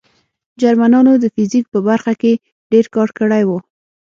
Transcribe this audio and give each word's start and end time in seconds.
جرمنانو 0.61 1.13
د 1.19 1.25
فزیک 1.35 1.65
په 1.73 1.79
برخه 1.87 2.13
کې 2.21 2.31
ډېر 2.71 2.85
کار 2.95 3.09
کړی 3.17 3.43
و 3.45 3.49